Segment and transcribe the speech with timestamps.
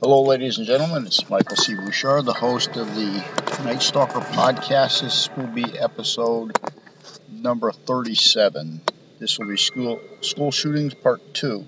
[0.00, 1.06] Hello, ladies and gentlemen.
[1.06, 1.74] It's Michael C.
[1.74, 3.24] Bouchard, the host of the
[3.64, 5.00] Night Stalker podcast.
[5.00, 6.56] This will be episode
[7.28, 8.80] number 37.
[9.18, 11.66] This will be school school shootings part two.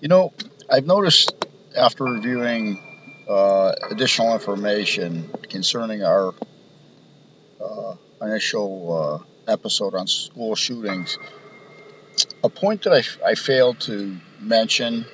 [0.00, 0.32] You know,
[0.70, 1.34] I've noticed
[1.76, 2.80] after reviewing
[3.28, 6.34] uh, additional information concerning our
[7.60, 11.18] uh, initial uh, episode on school shootings,
[12.44, 15.04] a point that I, I failed to mention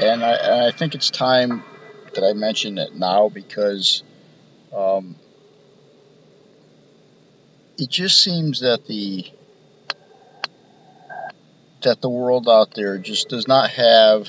[0.00, 1.62] and I, and I think it's time
[2.14, 4.02] that I mention it now because
[4.74, 5.16] um,
[7.76, 9.26] it just seems that the
[11.82, 14.28] that the world out there just does not have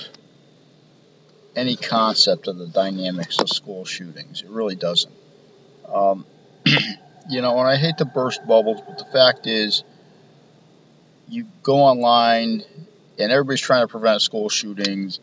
[1.54, 4.42] any concept of the dynamics of school shootings.
[4.42, 5.14] It really doesn't.
[5.94, 6.26] Um,
[7.30, 9.84] you know, and I hate to burst bubbles, but the fact is,
[11.28, 12.64] you go online
[13.20, 15.20] and everybody's trying to prevent school shootings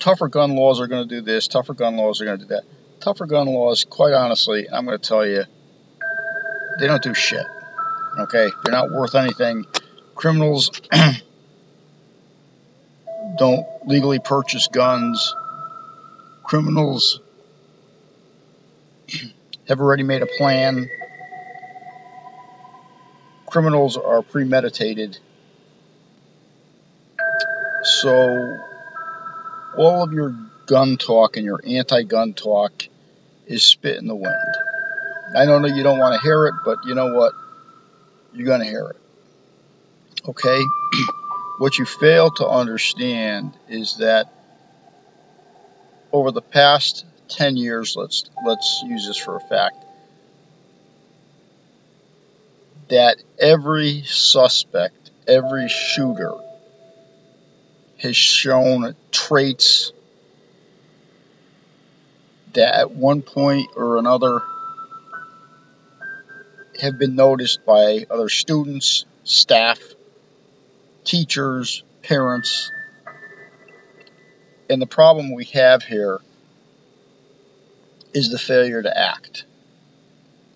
[0.00, 2.48] tougher gun laws are going to do this, tougher gun laws are going to do
[2.48, 2.64] that.
[3.00, 5.44] Tougher gun laws, quite honestly, I'm going to tell you,
[6.78, 7.46] they don't do shit.
[8.18, 8.50] Okay?
[8.64, 9.66] They're not worth anything.
[10.14, 10.70] Criminals
[13.38, 15.34] don't legally purchase guns.
[16.42, 17.20] Criminals
[19.68, 20.88] have already made a plan.
[23.46, 25.18] Criminals are premeditated.
[27.82, 28.60] So
[29.76, 30.34] all of your
[30.66, 32.86] gun talk and your anti gun talk
[33.46, 34.54] is spit in the wind.
[35.36, 37.32] I don't know you don't want to hear it, but you know what?
[38.32, 38.96] You're going to hear it.
[40.28, 40.62] Okay?
[41.58, 44.32] what you fail to understand is that
[46.12, 49.76] over the past 10 years, let's let's use this for a fact,
[52.88, 56.34] that every suspect, every shooter
[58.00, 59.92] has shown traits
[62.54, 64.40] that at one point or another
[66.80, 69.78] have been noticed by other students, staff,
[71.04, 72.72] teachers, parents.
[74.70, 76.18] And the problem we have here
[78.14, 79.44] is the failure to act.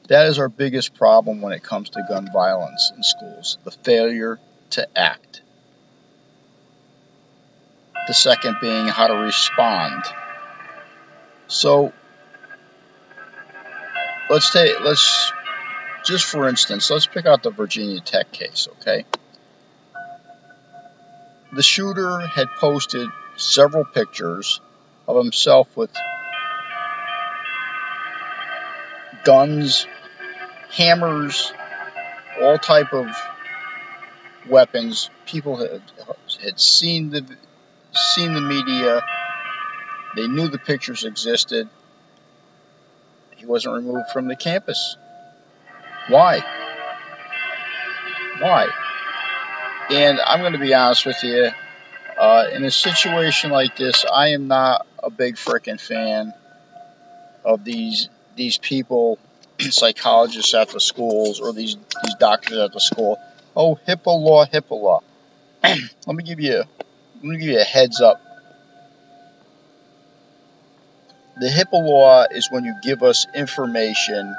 [0.08, 4.40] That is our biggest problem when it comes to gun violence in schools the failure
[4.70, 5.42] to act
[8.06, 10.04] the second being how to respond.
[11.46, 11.92] So
[14.30, 15.32] let's take let's
[16.04, 19.04] just for instance, let's pick out the Virginia Tech case, okay?
[21.52, 24.60] The shooter had posted several pictures
[25.06, 25.90] of himself with
[29.24, 29.86] guns,
[30.70, 31.52] hammers,
[32.40, 33.06] all type of
[34.48, 35.10] weapons.
[35.26, 35.82] People had,
[36.42, 37.24] had seen the
[37.96, 39.02] seen the media.
[40.16, 41.68] They knew the pictures existed.
[43.36, 44.96] He wasn't removed from the campus.
[46.08, 46.40] Why?
[48.38, 48.68] Why?
[49.90, 51.50] And I'm going to be honest with you.
[52.18, 56.32] Uh, in a situation like this, I am not a big freaking fan
[57.44, 59.18] of these these people,
[59.60, 63.18] psychologists at the schools or these these doctors at the school.
[63.56, 65.00] Oh, HIPAA law, HIPAA law.
[65.62, 66.64] Let me give you
[67.24, 68.20] I'm going to give you a heads up.
[71.40, 74.36] The HIPAA law is when you give us information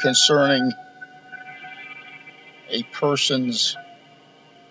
[0.00, 0.72] concerning
[2.70, 3.76] a person's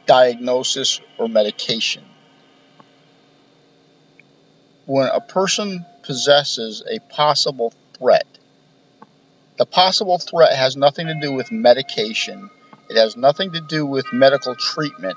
[0.07, 2.03] diagnosis or medication.
[4.87, 8.25] When a person possesses a possible threat,
[9.59, 12.49] the possible threat has nothing to do with medication,
[12.89, 15.15] it has nothing to do with medical treatment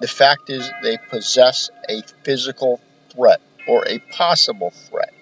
[0.00, 5.12] the fact is, they possess a physical threat or a possible threat.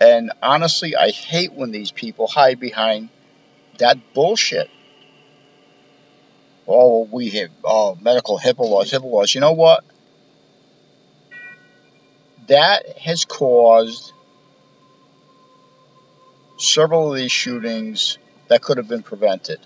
[0.00, 3.10] And honestly, I hate when these people hide behind
[3.78, 4.70] that bullshit.
[6.66, 9.34] Oh, we have oh, medical HIPAA laws, HIPAA laws.
[9.34, 9.84] You know what?
[12.46, 14.12] That has caused
[16.58, 18.18] several of these shootings
[18.48, 19.58] that could have been prevented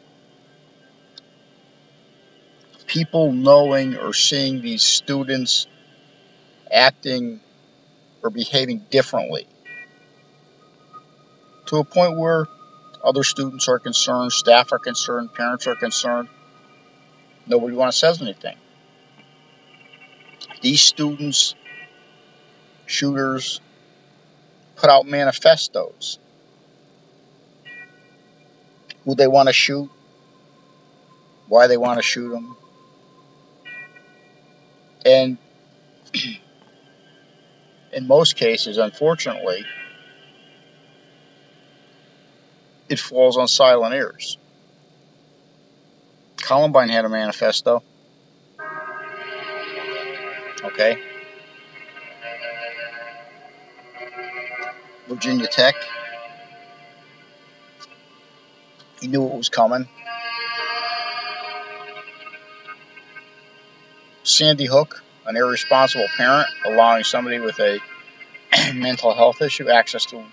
[2.94, 5.66] people knowing or seeing these students
[6.72, 7.40] acting
[8.22, 9.48] or behaving differently
[11.66, 12.46] to a point where
[13.02, 16.28] other students are concerned, staff are concerned, parents are concerned.
[17.48, 18.56] Nobody wants to say anything.
[20.62, 21.56] These students,
[22.86, 23.60] shooters,
[24.76, 26.20] put out manifestos.
[29.04, 29.90] Who they want to shoot,
[31.48, 32.56] why they want to shoot them,
[35.04, 35.38] and
[37.92, 39.64] in most cases, unfortunately,
[42.88, 44.38] it falls on silent ears.
[46.36, 47.82] Columbine had a manifesto.
[50.62, 50.98] Okay.
[55.08, 55.74] Virginia Tech.
[59.00, 59.88] He knew it was coming.
[64.34, 67.78] Sandy Hook, an irresponsible parent allowing somebody with a
[68.74, 70.24] mental health issue access to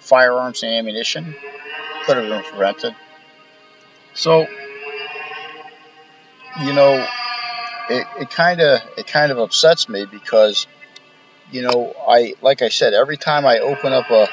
[0.00, 1.34] firearms and ammunition
[2.04, 2.94] could have been prevented.
[4.12, 4.46] So,
[6.62, 7.06] you know,
[7.88, 10.66] it kind of it kind of upsets me because,
[11.50, 14.28] you know, I like I said, every time I open up a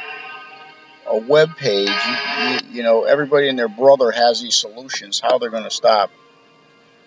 [1.07, 5.37] a web page, you, you, you know, everybody and their brother has these solutions how
[5.37, 6.11] they're going to stop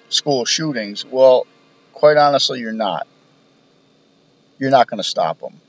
[0.08, 1.04] school shootings.
[1.04, 1.46] Well,
[1.98, 3.08] quite honestly, you're not.
[4.58, 5.60] You're not going to stop them.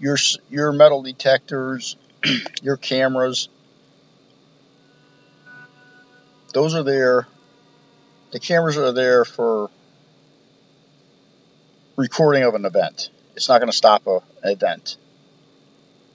[0.00, 0.16] Your
[0.50, 1.96] your metal detectors,
[2.62, 3.48] your cameras,
[6.54, 7.26] those are there.
[8.32, 9.70] The cameras are there for
[11.96, 13.10] recording of an event.
[13.36, 14.96] It's not going to stop a, an event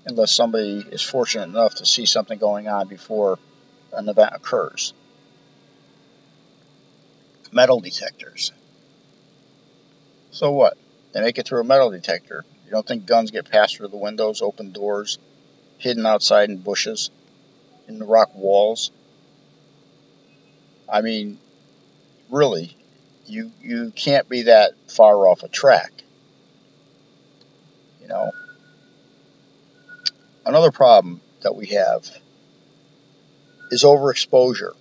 [0.05, 3.37] unless somebody is fortunate enough to see something going on before
[3.93, 4.93] an event occurs
[7.51, 8.51] metal detectors.
[10.31, 10.77] So what?
[11.13, 12.45] They make it through a metal detector.
[12.65, 15.17] You don't think guns get passed through the windows, open doors,
[15.79, 17.09] hidden outside in bushes,
[17.87, 18.91] in the rock walls?
[20.91, 21.39] I mean,
[22.29, 22.75] really,
[23.25, 25.91] you you can't be that far off a track.
[28.01, 28.31] You know.
[30.45, 32.09] Another problem that we have
[33.71, 34.73] is overexposure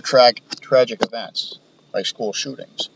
[0.00, 1.58] tra- tragic events
[1.92, 2.90] like school shootings.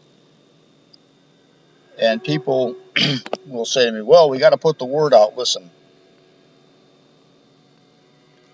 [2.00, 2.76] And people
[3.46, 5.36] will say to me, well, we got to put the word out.
[5.36, 5.70] Listen,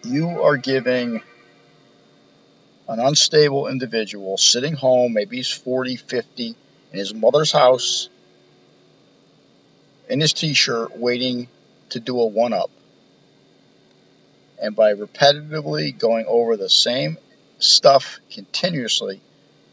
[0.03, 1.23] you are giving
[2.89, 6.55] an unstable individual sitting home, maybe he's 40, 50,
[6.93, 8.09] in his mother's house,
[10.09, 11.49] in his t shirt, waiting
[11.91, 12.71] to do a one up.
[14.61, 17.17] And by repetitively going over the same
[17.65, 19.21] stuff continuously,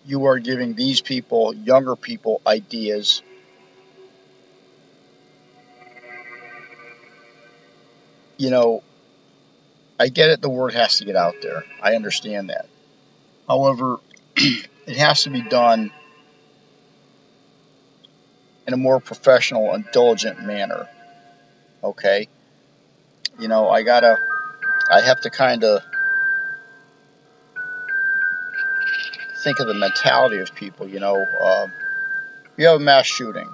[0.05, 3.21] you are giving these people, younger people, ideas.
[8.37, 8.83] You know,
[9.99, 11.63] I get it, the word has to get out there.
[11.81, 12.67] I understand that.
[13.47, 13.97] However,
[14.35, 15.91] it has to be done
[18.65, 20.87] in a more professional and diligent manner.
[21.83, 22.27] Okay?
[23.39, 24.17] You know, I gotta,
[24.91, 25.83] I have to kind of
[29.43, 30.87] think of the mentality of people.
[30.87, 31.71] You know, um,
[32.57, 33.49] you have a mass shooting.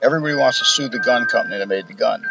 [0.00, 2.24] Everybody wants to sue the gun company that made the gun.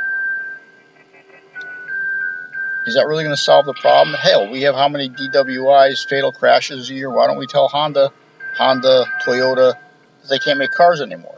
[2.86, 4.16] Is that really going to solve the problem?
[4.16, 7.10] Hell, we have how many DWIs, fatal crashes a year?
[7.10, 8.14] Why don't we tell Honda,
[8.56, 9.74] Honda, Toyota,
[10.22, 11.38] that they can't make cars anymore?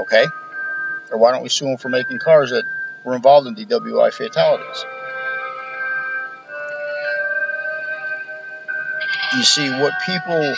[0.00, 0.24] Okay?
[1.10, 2.64] Or why don't we sue them for making cars that
[3.04, 4.84] were involved in DWI fatalities?
[9.36, 10.54] You see, what people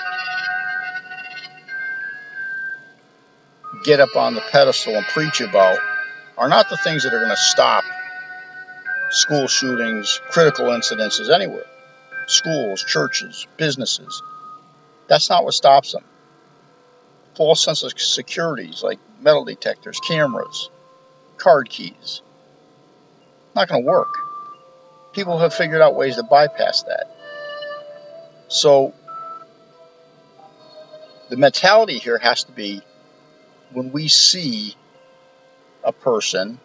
[3.84, 5.78] get up on the pedestal and preach about
[6.36, 7.84] are not the things that are going to stop
[9.10, 11.64] school shootings, critical incidences anywhere.
[12.26, 14.22] Schools, churches, businesses.
[15.08, 16.04] That's not what stops them.
[17.36, 20.70] False sense of securities like metal detectors, cameras,
[21.36, 22.22] card keys.
[23.54, 24.14] Not going to work.
[25.12, 27.13] People have figured out ways to bypass that.
[28.54, 28.94] So
[31.28, 32.82] the mentality here has to be
[33.72, 34.76] when we see
[35.82, 36.60] a person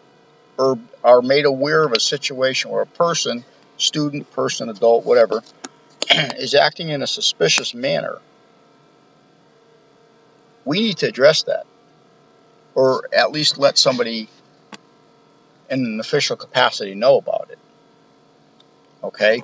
[0.56, 3.44] or are made aware of a situation where a person,
[3.76, 5.42] student, person, adult, whatever,
[6.10, 8.18] is acting in a suspicious manner,
[10.64, 11.66] we need to address that.
[12.76, 14.28] Or at least let somebody
[15.68, 17.58] in an official capacity know about it.
[19.02, 19.42] Okay?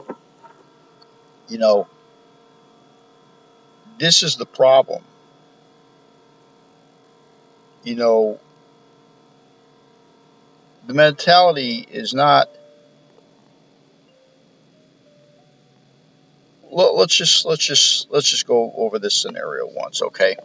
[1.49, 1.89] You know,
[3.99, 5.03] this is the problem.
[7.83, 8.41] You know,
[10.87, 12.49] the mentality is not.
[16.71, 20.37] Let's just let's just let's just go over this scenario once, okay?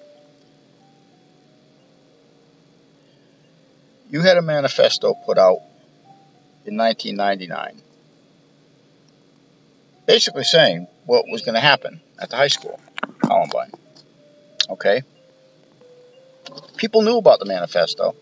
[4.10, 5.62] You had a manifesto put out
[6.66, 7.82] in 1999,
[10.06, 12.80] basically saying what was going to happen at the high school.
[13.42, 13.72] Columbine.
[14.70, 15.02] Okay?
[16.78, 18.16] People knew about the manifesto.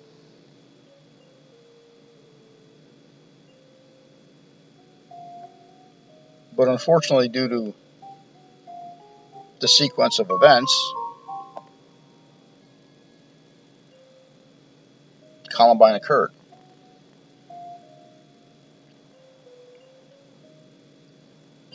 [6.56, 7.74] But unfortunately, due to
[9.60, 10.94] the sequence of events,
[15.52, 16.32] Columbine occurred.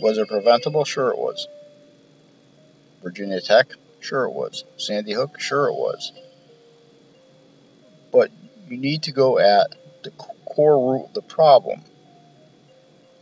[0.00, 0.84] Was it preventable?
[0.84, 1.46] Sure it was.
[3.04, 3.68] Virginia Tech?
[4.00, 4.64] Sure it was.
[4.76, 5.38] Sandy Hook?
[5.38, 6.10] Sure it was.
[8.10, 8.30] But
[8.68, 11.82] you need to go at the core root of the problem.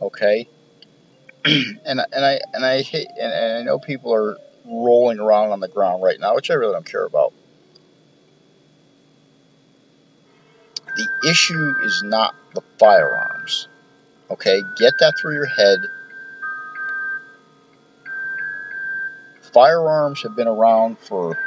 [0.01, 0.47] Okay?
[1.45, 5.59] and and I and I hate and, and I know people are rolling around on
[5.59, 7.33] the ground right now, which I really don't care about.
[10.95, 13.67] The issue is not the firearms.
[14.31, 15.79] Okay, get that through your head.
[19.53, 21.37] Firearms have been around for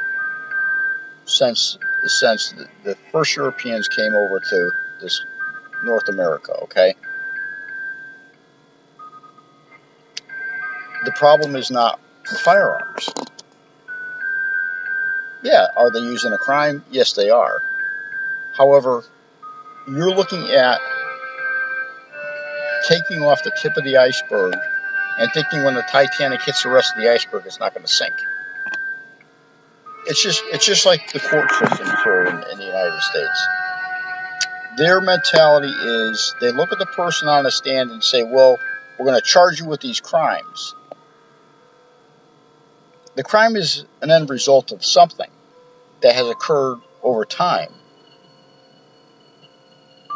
[1.25, 4.71] since since the, first Europeans came over to
[5.01, 5.25] this
[5.83, 6.53] North America.
[6.63, 6.95] Okay.
[11.05, 11.99] The problem is not
[12.29, 13.09] the firearms.
[15.43, 16.83] Yeah, are they used in a crime?
[16.91, 17.61] Yes, they are.
[18.57, 19.03] However,
[19.87, 20.79] you're looking at
[22.87, 24.55] taking off the tip of the iceberg
[25.17, 27.91] and thinking when the Titanic hits the rest of the iceberg, it's not going to
[27.91, 28.13] sink.
[30.05, 33.47] It's just it's just like the court system here in, in the United States.
[34.77, 38.57] Their mentality is they look at the person on the stand and say, "Well,
[38.97, 40.73] we're going to charge you with these crimes."
[43.15, 45.29] The crime is an end result of something
[46.01, 47.69] that has occurred over time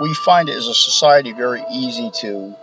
[0.01, 2.55] we find it as a society very easy to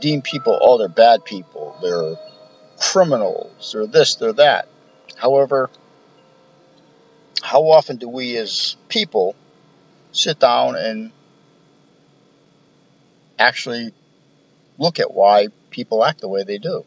[0.00, 2.16] deem people, oh, they're bad people, they're
[2.78, 4.68] criminals, they're this, they're that.
[5.16, 5.70] However,
[7.42, 9.34] how often do we as people
[10.12, 11.12] sit down and
[13.38, 13.92] actually
[14.78, 16.84] look at why people act the way they do?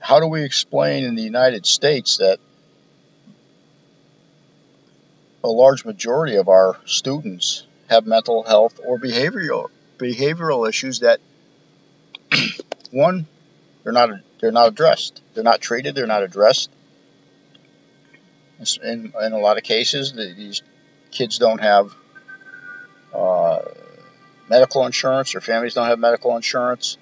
[0.00, 2.38] How do we explain in the United States that
[5.42, 11.20] a large majority of our students have mental health or behavioral behavioral issues that
[12.90, 13.26] one
[13.82, 15.20] they're not they're not addressed.
[15.34, 16.70] They're not treated they're not addressed.
[18.82, 20.62] In, in a lot of cases these
[21.10, 21.94] kids don't have
[23.14, 23.60] uh,
[24.48, 26.96] medical insurance their families don't have medical insurance.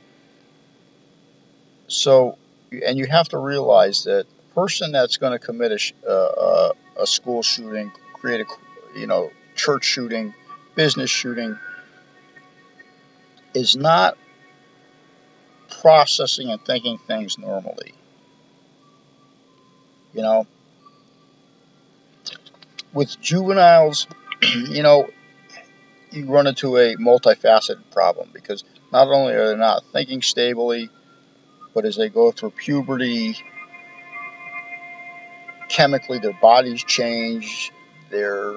[1.88, 2.38] So
[2.84, 7.06] and you have to realize that a person that's going to commit a, uh, a
[7.06, 10.34] school shooting create a you know church shooting,
[10.74, 11.58] business shooting
[13.56, 14.18] is not
[15.80, 17.94] processing and thinking things normally.
[20.12, 20.46] You know,
[22.92, 24.06] with juveniles,
[24.42, 25.08] you know,
[26.12, 30.90] you run into a multifaceted problem because not only are they not thinking stably,
[31.74, 33.38] but as they go through puberty,
[35.70, 37.72] chemically their bodies change,
[38.10, 38.54] their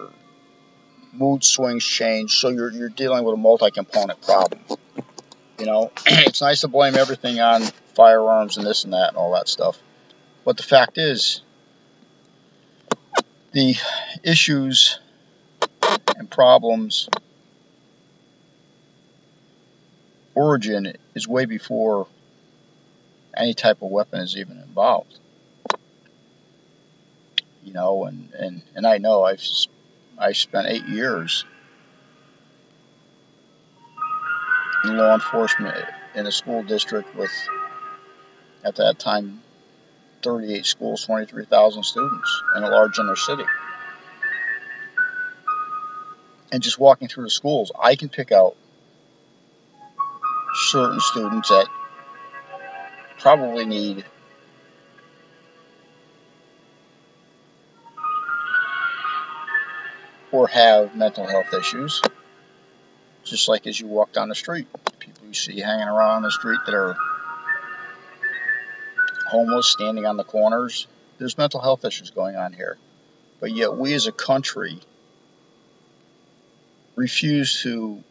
[1.13, 4.59] mood swings change, so you're, you're dealing with a multi-component problem.
[5.59, 7.61] You know, it's nice to blame everything on
[7.95, 9.77] firearms and this and that and all that stuff.
[10.45, 11.41] But the fact is,
[13.51, 13.75] the
[14.23, 14.99] issues
[16.17, 17.09] and problems
[20.33, 22.07] origin is way before
[23.35, 25.19] any type of weapon is even involved
[27.69, 29.43] you know, and, and, and I know I've
[30.17, 31.45] I spent eight years
[34.83, 35.75] in law enforcement
[36.15, 37.31] in a school district with
[38.63, 39.41] at that time
[40.21, 43.45] 38 schools, 23,000 students in a large inner city.
[46.51, 48.55] And just walking through the schools, I can pick out
[50.53, 51.67] certain students that
[53.19, 54.03] probably need
[60.31, 62.01] or have mental health issues.
[63.23, 64.67] Just like as you walk down the street,
[64.99, 66.95] people you see hanging around on the street that are
[69.27, 70.87] homeless, standing on the corners.
[71.17, 72.77] There's mental health issues going on here.
[73.39, 74.79] But yet, we as a country
[76.95, 78.03] refuse to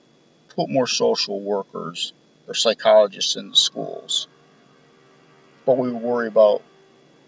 [0.56, 2.12] put more social workers
[2.46, 4.28] or psychologists in the schools.
[5.66, 6.62] But we worry about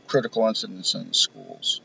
[0.07, 1.81] critical incidents in the schools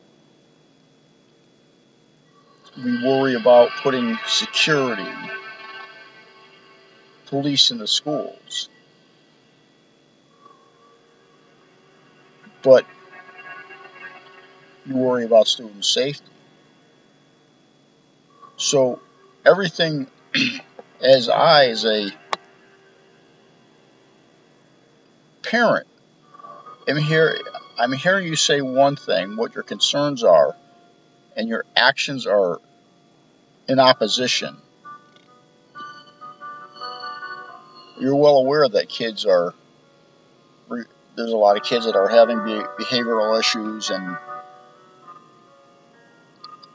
[2.84, 5.02] we worry about putting security,
[7.26, 8.68] police in the schools.
[12.66, 12.84] but
[14.86, 16.26] you worry about student safety.
[18.56, 18.98] So
[19.44, 20.08] everything,
[21.00, 22.10] as I, as a
[25.44, 25.86] parent,
[26.88, 27.38] am here.
[27.78, 30.56] I'm hearing you say one thing, what your concerns are,
[31.36, 32.60] and your actions are
[33.68, 34.56] in opposition.
[37.98, 39.54] You're well aware that kids are.
[40.68, 44.18] There's a lot of kids that are having behavioral issues and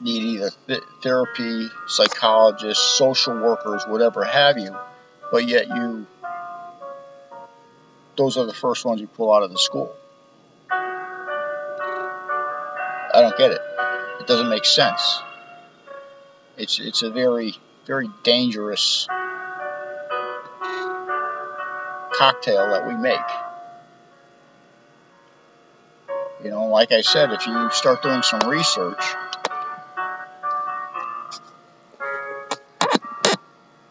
[0.00, 4.76] need either th- therapy, psychologists, social workers, whatever have you,
[5.30, 6.06] but yet you,
[8.16, 9.94] those are the first ones you pull out of the school.
[13.14, 13.60] I don't get it.
[14.20, 15.20] It doesn't make sense.
[16.56, 17.54] It's it's a very
[17.86, 19.06] very dangerous
[22.22, 23.18] cocktail that we make.
[26.44, 29.02] You know, like I said, if you start doing some research,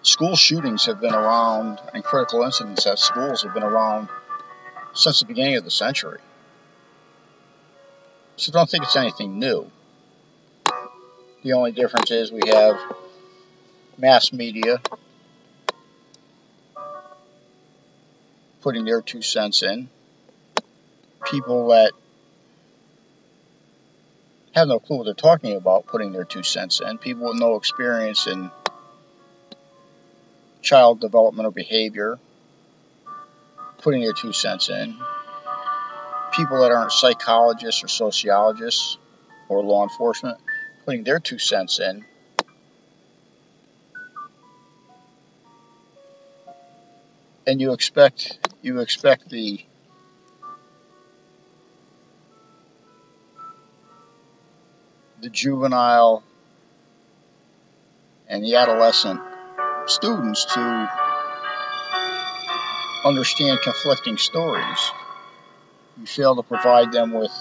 [0.02, 4.08] school shootings have been around and critical incidents at schools have been around
[4.94, 6.22] since the beginning of the century.
[8.38, 9.70] So don't think it's anything new.
[11.44, 12.80] The only difference is we have
[13.98, 14.82] mass media
[18.62, 19.90] putting their two cents in.
[21.26, 21.92] People that
[24.54, 26.98] have no clue what they're talking about putting their two cents in.
[26.98, 28.52] People with no experience in
[30.62, 32.20] child developmental behavior
[33.82, 34.96] putting their two cents in.
[36.34, 38.98] People that aren't psychologists or sociologists
[39.50, 40.38] or law enforcement
[40.86, 42.06] putting their two cents in.
[47.48, 49.60] And you expect you expect the
[55.22, 56.24] the juvenile
[58.28, 59.20] and the adolescent
[59.88, 60.90] students to
[63.06, 64.92] understand conflicting stories.
[66.00, 67.32] You fail to provide them with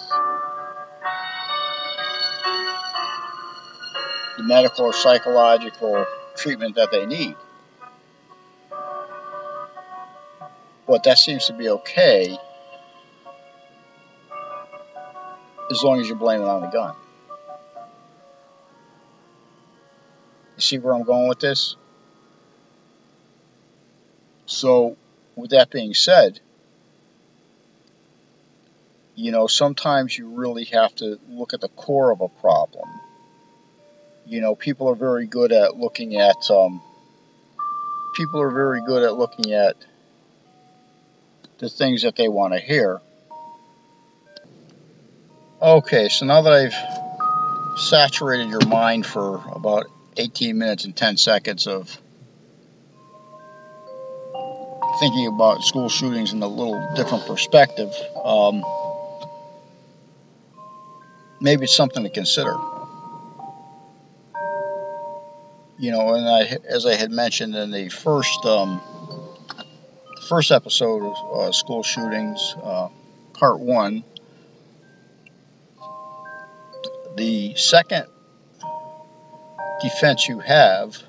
[4.37, 7.37] the medical or psychological treatment that they need.
[10.91, 12.37] But that seems to be okay
[15.71, 16.97] as long as you blame it on the gun.
[20.57, 21.77] You see where I'm going with this?
[24.47, 24.97] So,
[25.37, 26.41] with that being said,
[29.15, 32.89] you know, sometimes you really have to look at the core of a problem.
[34.27, 36.83] You know, people are very good at looking at, um,
[38.17, 39.77] people are very good at looking at
[41.61, 43.01] the things that they want to hear.
[45.61, 51.67] Okay, so now that I've saturated your mind for about 18 minutes and 10 seconds
[51.67, 52.01] of
[54.99, 57.95] thinking about school shootings in a little different perspective,
[58.25, 58.65] um,
[61.43, 62.55] maybe it's something to consider.
[65.79, 68.81] You know, and I, as I had mentioned in the first um,
[70.31, 72.89] first episode of uh, school shootings, uh,
[73.33, 74.05] part one,
[77.17, 78.07] the second
[79.83, 81.03] defense you have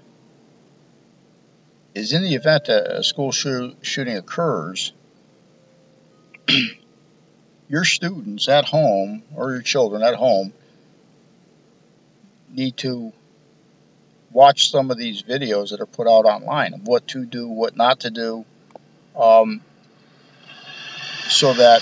[1.94, 4.92] is in the event that a school shooting occurs,
[7.70, 10.52] your students at home or your children at home
[12.50, 13.14] need to
[14.32, 17.78] watch some of these videos that are put out online of what to do, what
[17.78, 18.46] not to do,
[19.16, 19.62] um,
[21.28, 21.82] so that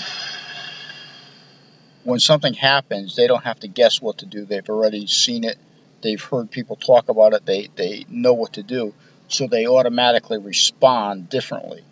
[2.04, 4.44] when something happens, they don't have to guess what to do.
[4.44, 5.58] They've already seen it,
[6.02, 8.94] they've heard people talk about it, they, they know what to do
[9.30, 11.84] so they automatically respond differently.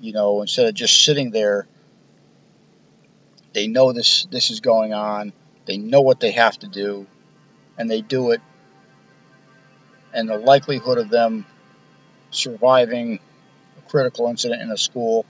[0.00, 1.66] You know, instead of just sitting there,
[3.52, 5.32] they know this this is going on.
[5.64, 7.06] They know what they have to do,
[7.78, 8.40] and they do it.
[10.12, 11.46] And the likelihood of them
[12.30, 13.20] surviving
[13.90, 15.26] critical incident in a school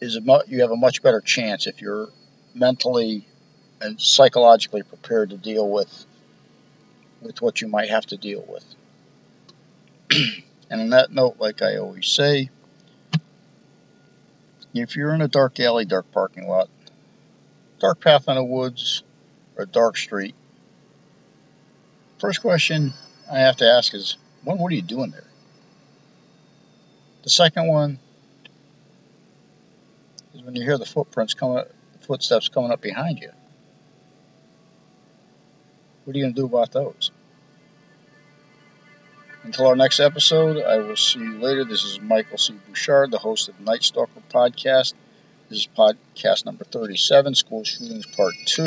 [0.00, 2.08] is mu- you have a much better chance if you're
[2.54, 3.26] mentally
[3.80, 6.06] and psychologically prepared to deal with
[7.20, 8.64] with what you might have to deal with.
[10.70, 12.50] and on that note, like I always say,
[14.74, 16.68] if you're in a dark alley, dark parking lot,
[17.80, 19.02] dark path in the woods,
[19.56, 20.34] or dark street,
[22.18, 22.92] first question
[23.30, 25.31] I have to ask is, what are you doing there?
[27.22, 27.98] The second one,
[30.34, 31.64] is when you hear the footprints coming,
[32.00, 33.30] footsteps coming up behind you.
[36.04, 37.12] What are you going to do about those?
[39.44, 41.64] Until our next episode, I will see you later.
[41.64, 42.54] This is Michael C.
[42.68, 44.94] Bouchard, the host of Night Stalker podcast.
[45.48, 48.64] This is podcast number 37, School Shootings Part 2.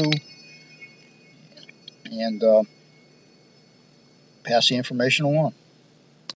[2.05, 2.63] And uh,
[4.43, 5.53] pass the information along.